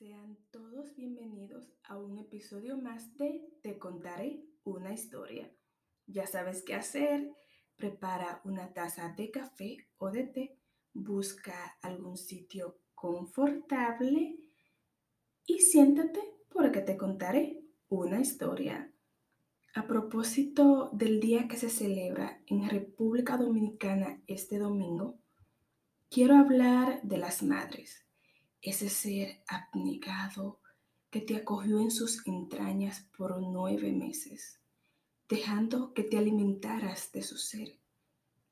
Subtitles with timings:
[0.00, 5.52] Sean todos bienvenidos a un episodio más de Te contaré una historia.
[6.06, 7.30] Ya sabes qué hacer.
[7.76, 10.58] Prepara una taza de café o de té.
[10.94, 14.38] Busca algún sitio confortable
[15.44, 18.90] y siéntate porque te contaré una historia.
[19.74, 25.18] A propósito del día que se celebra en República Dominicana este domingo,
[26.08, 28.06] quiero hablar de las madres
[28.62, 30.60] ese ser abnegado
[31.10, 34.60] que te acogió en sus entrañas por nueve meses,
[35.28, 37.80] dejando que te alimentaras de su ser,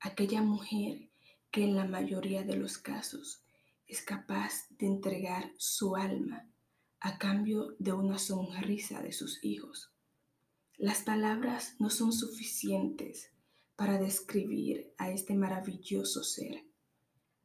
[0.00, 1.10] aquella mujer
[1.50, 3.42] que en la mayoría de los casos
[3.86, 6.50] es capaz de entregar su alma
[7.00, 9.92] a cambio de una sonrisa de sus hijos.
[10.76, 13.32] Las palabras no son suficientes
[13.76, 16.64] para describir a este maravilloso ser.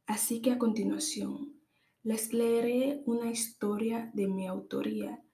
[0.06, 1.53] Así que a continuación
[2.04, 5.24] les leeré una historia de mi autoría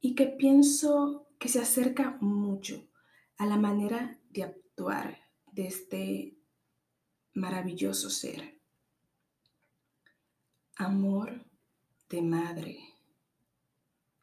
[0.00, 2.88] y que pienso que se acerca mucho
[3.36, 5.20] a la manera de actuar
[5.52, 6.36] de este
[7.32, 8.58] maravilloso ser.
[10.74, 11.46] Amor
[12.08, 12.80] de madre.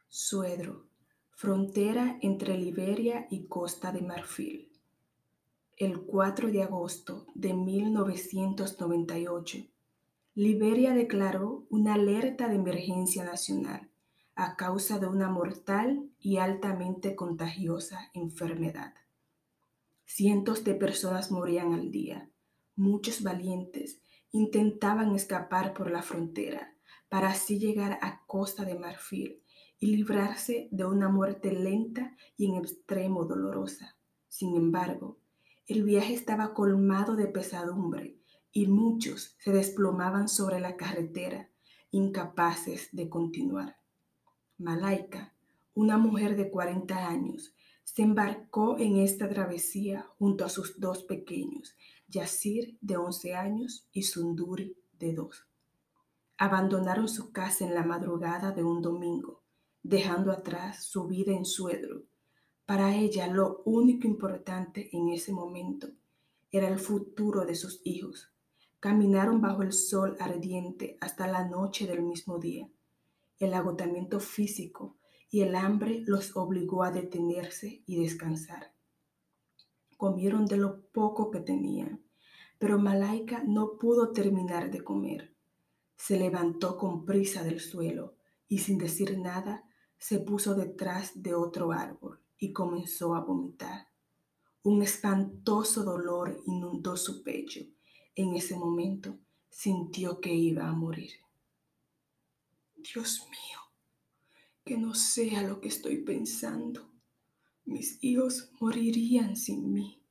[0.09, 0.89] Suedro,
[1.31, 4.73] frontera entre Liberia y Costa de Marfil.
[5.77, 9.69] El 4 de agosto de 1998
[10.39, 13.89] Liberia declaró una alerta de emergencia nacional
[14.35, 18.93] a causa de una mortal y altamente contagiosa enfermedad.
[20.05, 22.30] Cientos de personas morían al día.
[22.75, 23.99] Muchos valientes
[24.30, 26.71] intentaban escapar por la frontera
[27.09, 29.41] para así llegar a Costa de Marfil
[29.80, 33.97] y librarse de una muerte lenta y en extremo dolorosa.
[34.27, 35.17] Sin embargo,
[35.65, 38.16] el viaje estaba colmado de pesadumbre
[38.51, 41.49] y muchos se desplomaban sobre la carretera,
[41.91, 43.77] incapaces de continuar.
[44.57, 45.33] Malaika,
[45.73, 47.53] una mujer de 40 años,
[47.83, 51.75] se embarcó en esta travesía junto a sus dos pequeños,
[52.07, 55.47] Yasir de 11 años y Sunduri de 2.
[56.37, 59.43] Abandonaron su casa en la madrugada de un domingo,
[59.83, 62.03] dejando atrás su vida en Suedro.
[62.65, 65.87] Para ella lo único importante en ese momento
[66.52, 68.31] era el futuro de sus hijos,
[68.80, 72.70] Caminaron bajo el sol ardiente hasta la noche del mismo día.
[73.39, 74.98] El agotamiento físico
[75.32, 78.76] y el hambre los obligó a detenerse y descansar.
[79.98, 82.04] Comieron de lo poco que tenían,
[82.60, 85.33] pero Malaika no pudo terminar de comer.
[85.95, 88.14] Se levantó con prisa del suelo
[88.48, 89.67] y sin decir nada
[89.98, 93.87] se puso detrás de otro árbol y comenzó a vomitar.
[94.61, 97.61] Un espantoso dolor inundó su pecho
[98.17, 99.20] en ese momento
[99.50, 101.11] sintió que iba a morir.
[102.76, 103.60] Dios mío,
[104.66, 106.89] que no sea lo que estoy pensando.
[107.64, 110.02] Mis hijos morirían sin mí.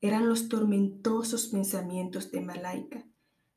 [0.00, 3.04] Eran los tormentosos pensamientos de Malaika.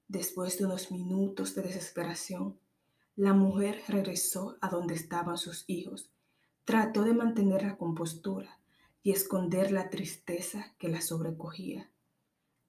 [0.07, 2.59] Después de unos minutos de desesperación,
[3.15, 6.09] la mujer regresó a donde estaban sus hijos.
[6.63, 8.59] Trató de mantener la compostura
[9.03, 11.91] y esconder la tristeza que la sobrecogía.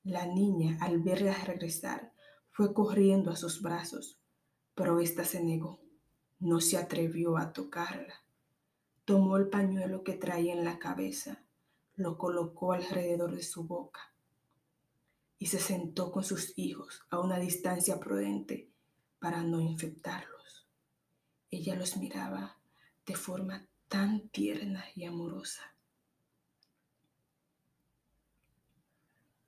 [0.07, 2.13] La niña, al verla regresar,
[2.53, 4.21] fue corriendo a sus brazos,
[4.77, 5.81] pero ésta se negó.
[6.39, 8.15] No se atrevió a tocarla.
[9.05, 11.43] Tomó el pañuelo que traía en la cabeza,
[11.97, 14.15] lo colocó alrededor de su boca
[15.41, 18.71] y se sentó con sus hijos a una distancia prudente
[19.19, 20.69] para no infectarlos.
[21.51, 22.61] Ella los miraba
[23.05, 25.76] de forma tan tierna y amorosa.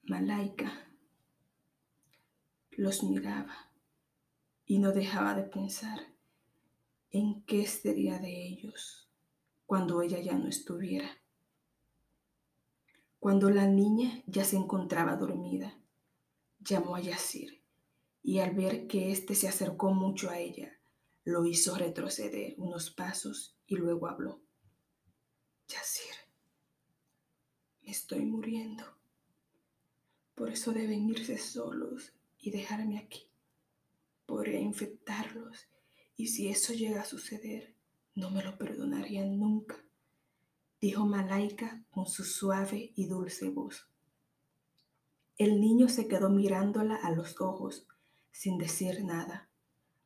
[0.08, 0.72] Malaika
[2.70, 3.70] los miraba
[4.64, 6.00] y no dejaba de pensar
[7.10, 9.10] en qué sería de ellos
[9.66, 11.10] cuando ella ya no estuviera.
[13.18, 15.78] Cuando la niña ya se encontraba dormida,
[16.58, 17.62] llamó a Yasir
[18.22, 20.72] y al ver que éste se acercó mucho a ella,
[21.24, 24.40] lo hizo retroceder unos pasos y luego habló.
[25.68, 26.14] Yasir,
[27.82, 28.98] me estoy muriendo.
[30.38, 33.28] Por eso deben irse solos y dejarme aquí.
[34.24, 35.66] Podría infectarlos
[36.16, 37.74] y si eso llega a suceder,
[38.14, 39.74] no me lo perdonarían nunca,
[40.80, 43.88] dijo Malaika con su suave y dulce voz.
[45.38, 47.88] El niño se quedó mirándola a los ojos
[48.30, 49.50] sin decir nada,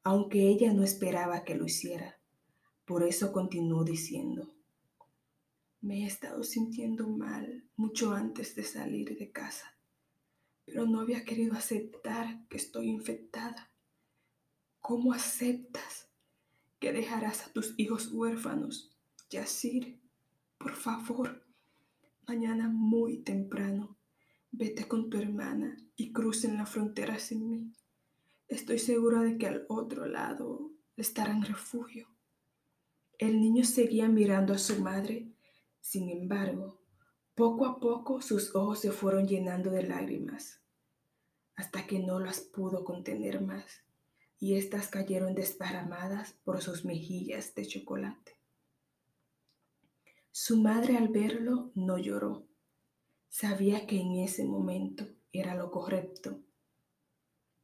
[0.02, 2.18] aunque ella no esperaba que lo hiciera.
[2.86, 4.54] Por eso continuó diciendo,
[5.82, 9.71] me he estado sintiendo mal mucho antes de salir de casa
[10.64, 13.70] pero no había querido aceptar que estoy infectada.
[14.80, 16.12] ¿Cómo aceptas
[16.82, 18.90] que dejarás a tus hijos huérfanos.
[19.30, 20.00] Yasir,
[20.58, 21.46] por favor,
[22.26, 23.96] mañana muy temprano,
[24.50, 27.72] vete con tu hermana y crucen la frontera sin mí.
[28.48, 32.08] Estoy segura de que al otro lado le estarán refugio.
[33.16, 35.30] El niño seguía mirando a su madre,
[35.80, 36.81] sin embargo,
[37.34, 40.60] poco a poco sus ojos se fueron llenando de lágrimas,
[41.54, 43.82] hasta que no las pudo contener más,
[44.38, 48.36] y éstas cayeron desparramadas por sus mejillas de chocolate.
[50.30, 52.46] Su madre al verlo no lloró.
[53.28, 56.40] Sabía que en ese momento era lo correcto.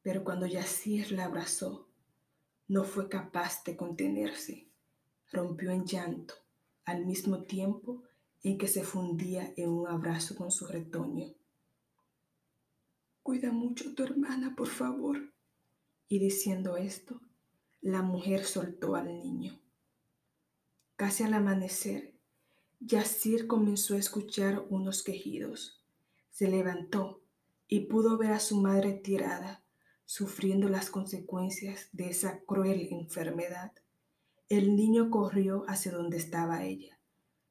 [0.02, 1.88] Pero cuando Yacir la abrazó,
[2.68, 4.70] no fue capaz de contenerse.
[5.30, 6.34] Rompió en llanto
[6.84, 8.02] al mismo tiempo
[8.43, 11.35] en que se fundía en un abrazo con su retoño.
[13.23, 15.35] Cuida mucho a tu hermana, por favor.
[16.08, 17.20] Y diciendo esto,
[17.81, 19.61] la mujer soltó al niño.
[20.96, 22.14] Casi al amanecer,
[22.81, 25.85] Yasir comenzó a escuchar unos quejidos.
[26.31, 27.23] Se levantó
[27.67, 29.62] y pudo ver a su madre tirada,
[30.06, 33.73] sufriendo las consecuencias de esa cruel enfermedad.
[34.49, 36.97] El niño corrió hacia donde estaba ella.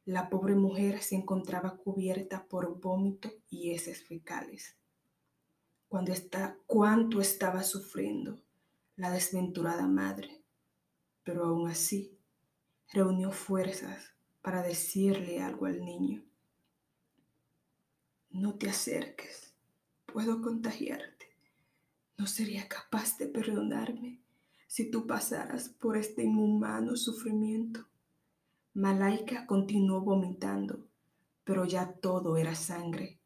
[0.08, 4.78] La pobre mujer se encontraba cubierta por vómito y heces fecales.
[5.90, 6.14] Cuando
[6.66, 8.40] cuánto estaba sufriendo
[8.96, 10.42] la desventurada madre,
[11.26, 12.18] pero aún así
[12.94, 16.24] reunió fuerzas para decirle algo al niño.
[18.30, 19.54] No te acerques,
[20.06, 21.36] puedo contagiarte.
[22.16, 24.22] No sería capaz de perdonarme
[24.68, 27.86] si tú pasaras por este inhumano sufrimiento.
[28.78, 30.86] Malaika continuó vomitando,
[31.44, 33.20] pero ya todo era sangre.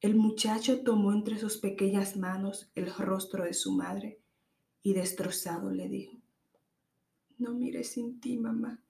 [0.00, 4.20] El muchacho tomó entre sus pequeñas manos el rostro de su madre
[4.80, 6.16] y destrozado le dijo,
[7.36, 8.80] No mires sin ti, mamá.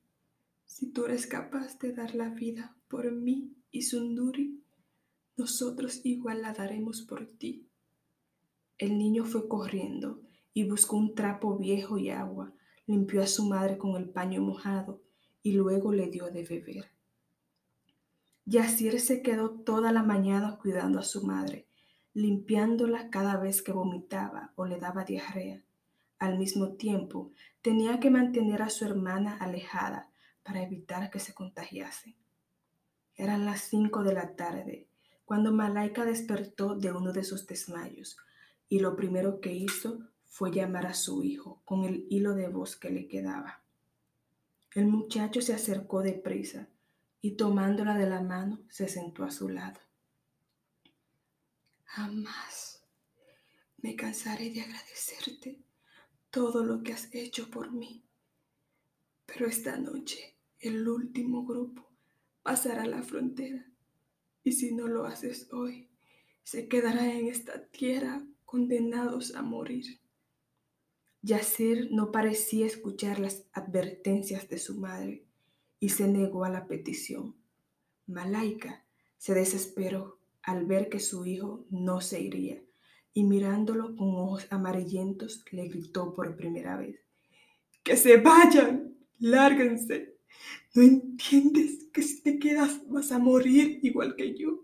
[0.66, 4.62] Si tú eres capaz de dar la vida por mí y Sunduri,
[5.38, 7.66] nosotros igual la daremos por ti.
[8.76, 10.20] El niño fue corriendo
[10.52, 12.52] y buscó un trapo viejo y agua,
[12.84, 15.00] limpió a su madre con el paño mojado
[15.42, 16.90] y luego le dio de beber.
[18.44, 21.66] Yasir se quedó toda la mañana cuidando a su madre,
[22.14, 25.62] limpiándola cada vez que vomitaba o le daba diarrea.
[26.18, 27.30] Al mismo tiempo,
[27.62, 30.10] tenía que mantener a su hermana alejada
[30.42, 32.16] para evitar que se contagiase.
[33.14, 34.88] Eran las cinco de la tarde
[35.24, 38.16] cuando Malaika despertó de uno de sus desmayos
[38.68, 42.76] y lo primero que hizo fue llamar a su hijo con el hilo de voz
[42.76, 43.62] que le quedaba.
[44.74, 46.68] El muchacho se acercó deprisa
[47.20, 49.80] y tomándola de la mano se sentó a su lado.
[51.84, 52.84] Jamás
[53.78, 55.60] me cansaré de agradecerte
[56.30, 58.04] todo lo que has hecho por mí.
[59.26, 61.90] Pero esta noche el último grupo
[62.42, 63.66] pasará la frontera
[64.42, 65.88] y si no lo haces hoy,
[66.42, 69.99] se quedará en esta tierra condenados a morir.
[71.22, 75.26] Yasir no parecía escuchar las advertencias de su madre
[75.78, 77.36] y se negó a la petición.
[78.06, 78.84] Malaika
[79.18, 82.62] se desesperó al ver que su hijo no se iría
[83.12, 87.00] y mirándolo con ojos amarillentos le gritó por primera vez,
[87.82, 88.94] ¡Que se vayan!
[89.18, 90.16] Lárguense.
[90.74, 94.60] ¿No entiendes que si te quedas vas a morir igual que yo?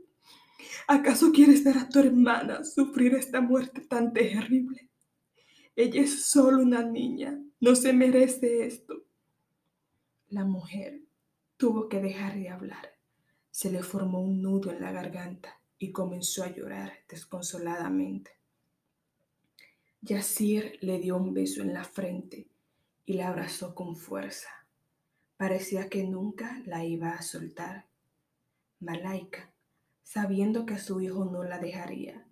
[0.87, 4.89] ¿Acaso quieres ver a tu hermana sufrir esta muerte tan terrible?
[5.77, 9.05] Ella es solo una niña, no se merece esto.
[10.31, 11.03] La mujer
[11.59, 12.95] tuvo que dejar de hablar.
[13.51, 18.31] Se le formó un nudo en la garganta y comenzó a llorar desconsoladamente.
[20.01, 22.49] Yasir le dio un beso en la frente
[23.05, 24.49] y la abrazó con fuerza.
[25.37, 27.87] Parecía que nunca la iba a soltar.
[28.81, 29.53] Malaika,
[30.03, 32.27] sabiendo que su hijo no la dejaría,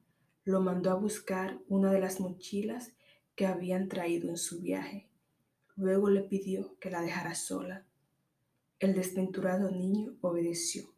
[0.45, 2.95] lo mandó a buscar una de las mochilas
[3.35, 5.09] que habían traído en su viaje.
[5.77, 7.85] Luego le pidió que la dejara sola.
[8.79, 10.95] El desventurado niño obedeció.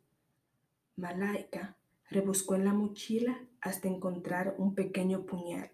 [0.96, 1.76] Malaika
[2.08, 5.70] rebuscó en la mochila hasta encontrar un pequeño puñal.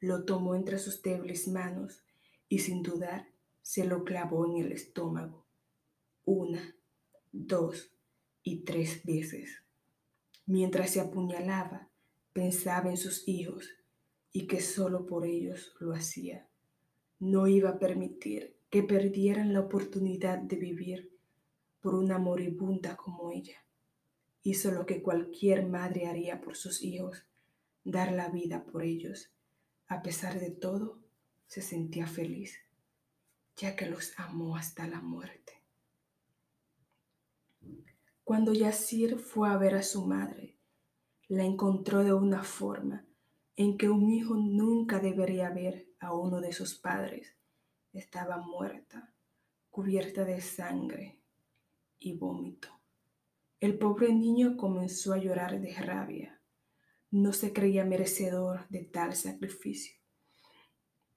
[0.00, 2.04] Lo tomó entre sus débiles manos
[2.48, 3.28] y sin dudar
[3.62, 5.48] se lo clavó en el estómago
[6.28, 6.76] una,
[7.32, 7.90] dos
[8.42, 9.62] y tres veces.
[10.44, 11.88] Mientras se apuñalaba,
[12.34, 13.70] pensaba en sus hijos
[14.38, 16.46] y que solo por ellos lo hacía.
[17.18, 21.10] No iba a permitir que perdieran la oportunidad de vivir
[21.80, 23.64] por una moribunda como ella.
[24.44, 27.26] Hizo lo que cualquier madre haría por sus hijos,
[27.82, 29.32] dar la vida por ellos.
[29.88, 31.02] A pesar de todo,
[31.48, 32.54] se sentía feliz.
[33.56, 35.64] ya que los amó hasta la muerte.
[38.22, 40.56] Cuando Yasir fue a ver a su madre,
[41.26, 43.07] la encontró de una forma
[43.58, 47.36] en que un hijo nunca debería ver a uno de sus padres.
[47.92, 49.12] Estaba muerta,
[49.68, 51.18] cubierta de sangre
[51.98, 52.68] y vómito.
[53.58, 56.40] El pobre niño comenzó a llorar de rabia.
[57.10, 59.96] No se creía merecedor de tal sacrificio.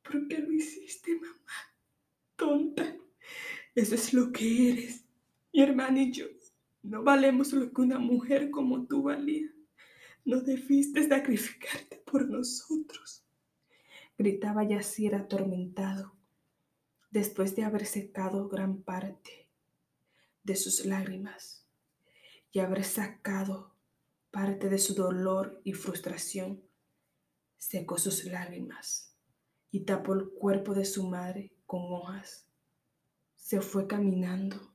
[0.01, 1.75] ¿Por qué lo hiciste, mamá?
[2.35, 2.97] Tonta.
[3.75, 5.05] Eso es lo que eres.
[5.53, 6.25] Mi hermana y yo
[6.81, 9.47] no valemos lo que una mujer como tú valía.
[10.25, 13.23] No debiste sacrificarte por nosotros.
[14.17, 16.13] Gritaba Yacir atormentado,
[17.09, 19.47] después de haber secado gran parte
[20.43, 21.65] de sus lágrimas
[22.51, 23.73] y haber sacado
[24.29, 26.61] parte de su dolor y frustración.
[27.57, 29.15] Secó sus lágrimas
[29.71, 32.45] y tapó el cuerpo de su madre con hojas.
[33.35, 34.73] Se fue caminando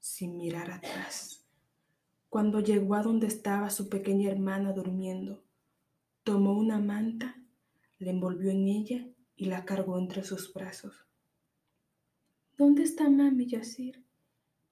[0.00, 1.44] sin mirar atrás.
[2.28, 5.47] Cuando llegó a donde estaba su pequeña hermana durmiendo,
[6.24, 7.42] tomó una manta,
[7.98, 11.06] la envolvió en ella y la cargó entre sus brazos.
[12.56, 14.04] ¿Dónde está mami, Yasir?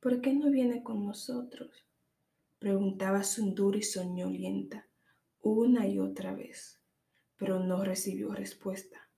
[0.00, 1.86] ¿Por qué no viene con nosotros?
[2.58, 4.88] Preguntaba Sunduri soñolienta
[5.40, 6.80] una y otra vez,
[7.36, 9.08] pero no recibió respuesta.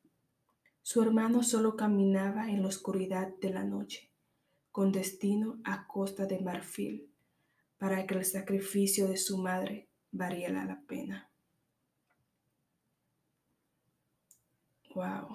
[0.83, 4.13] Su hermano solo caminaba en la oscuridad de la noche,
[4.71, 7.09] con destino a Costa de Marfil
[7.79, 11.31] para que el sacrificio de su madre valiera la pena.
[14.99, 15.29] Wow.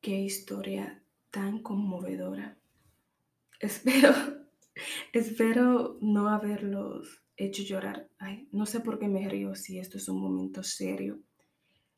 [0.00, 2.58] Qué historia tan conmovedora.
[3.60, 4.12] Espero,
[5.12, 8.08] espero no haberlos hecho llorar.
[8.18, 11.20] Ay, no sé por qué me río si esto es un momento serio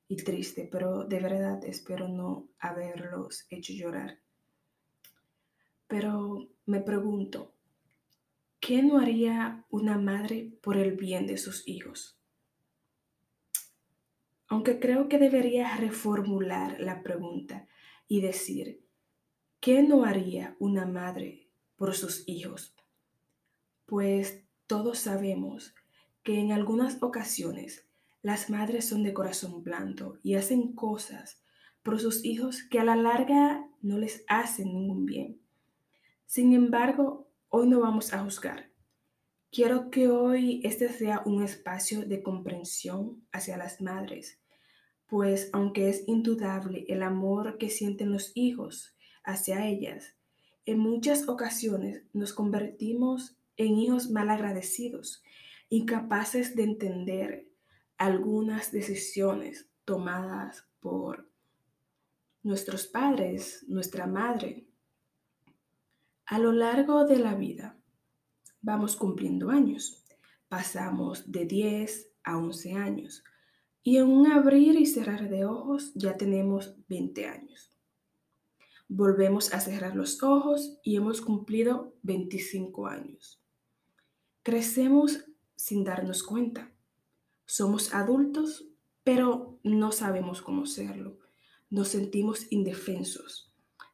[0.09, 4.19] y triste, pero de verdad espero no haberlos hecho llorar.
[5.87, 7.55] Pero me pregunto,
[8.61, 12.22] ¿Qué no haría una madre por el bien de sus hijos?
[14.53, 17.67] Aunque creo que debería reformular la pregunta
[18.07, 18.85] y decir,
[19.61, 22.77] ¿qué no haría una madre por sus hijos?
[23.87, 25.75] Pues todos sabemos
[26.23, 27.89] que en algunas ocasiones
[28.21, 31.43] las madres son de corazón blando y hacen cosas
[31.83, 35.41] por sus hijos que a la larga no les hacen ningún bien.
[36.27, 38.71] Sin embargo, Hoy no vamos a juzgar.
[39.51, 44.42] Quiero que hoy este sea un espacio de comprensión hacia las madres,
[45.13, 50.17] pues aunque es indudable el amor que sienten los hijos hacia ellas,
[50.65, 55.23] en muchas ocasiones nos convertimos en hijos malagradecidos,
[55.69, 57.47] incapaces de entender
[57.99, 61.29] algunas decisiones tomadas por
[62.43, 64.65] nuestros padres, nuestra madre,
[66.25, 67.77] a lo largo de la vida
[68.63, 70.07] vamos cumpliendo años.
[70.49, 73.23] Pasamos de 10 a 11 años
[73.83, 77.71] y en un abrir y cerrar de ojos ya tenemos 20 años.
[78.89, 83.41] Volvemos a cerrar los ojos y hemos cumplido 25 años.
[84.43, 85.25] Crecemos
[85.57, 86.73] sin darnos cuenta.
[87.47, 88.67] Somos adultos,
[89.03, 91.19] pero no sabemos cómo serlo.
[91.71, 93.53] Nos sentimos indefensos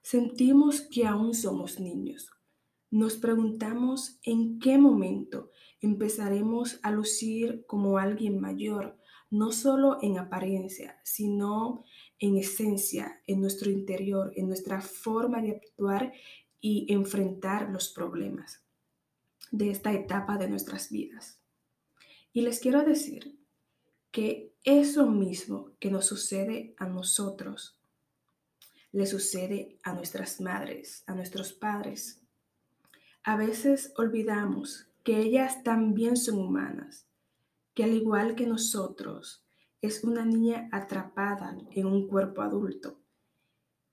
[0.08, 2.30] sentimos que aún somos niños.
[2.90, 5.50] Nos preguntamos en qué momento
[5.82, 8.96] empezaremos a lucir como alguien mayor,
[9.30, 11.84] no solo en apariencia, sino
[12.18, 16.12] en esencia, en nuestro interior, en nuestra forma de actuar
[16.60, 18.62] y enfrentar los problemas
[19.50, 21.40] de esta etapa de nuestras vidas.
[22.32, 23.38] Y les quiero decir
[24.10, 27.78] que eso mismo que nos sucede a nosotros
[28.92, 32.22] le sucede a nuestras madres, a nuestros padres.
[33.22, 37.07] A veces olvidamos que ellas también son humanas,
[37.78, 39.46] que al igual que nosotros,
[39.80, 42.98] es una niña atrapada en un cuerpo adulto.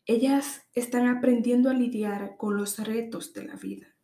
[0.07, 3.95] Ellas están aprendiendo a lidiar con los retos de la vida.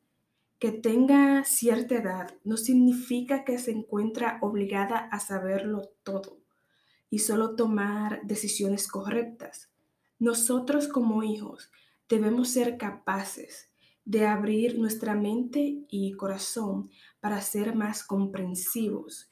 [0.59, 6.43] Que tenga cierta edad no significa que se encuentra obligada a saberlo todo
[7.09, 9.71] y solo tomar decisiones correctas.
[10.19, 11.71] Nosotros como hijos
[12.07, 13.71] debemos ser capaces
[14.05, 19.31] de abrir nuestra mente y corazón para ser más comprensivos,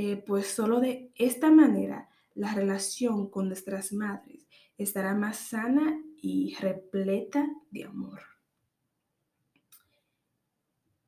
[0.00, 6.54] eh, pues solo de esta manera la relación con nuestras madres estará más sana y
[6.60, 8.20] repleta de amor.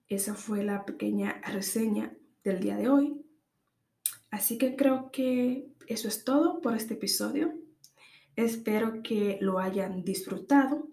[0.09, 3.25] Esa fue la pequeña reseña del día de hoy.
[4.29, 7.55] Así que creo que eso es todo por este episodio.
[8.35, 10.89] Espero que lo hayan disfrutado.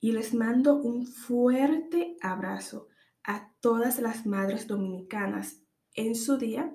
[0.00, 2.88] y les mando un fuerte abrazo
[3.22, 5.62] a todas las madres dominicanas
[5.94, 6.74] en su día,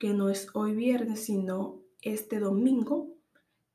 [0.00, 3.14] que no es hoy viernes, sino este domingo,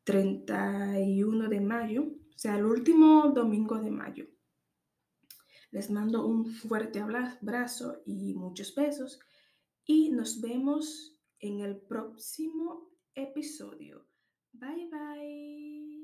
[0.04, 4.26] 31 de mayo, o sea, el último domingo de mayo.
[5.70, 9.20] Les mando un fuerte abrazo y muchos besos
[9.86, 14.08] y nos vemos en el próximo episodio.
[14.52, 15.95] Bye bye.